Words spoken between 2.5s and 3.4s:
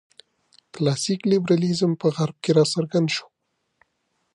راڅرګند شو.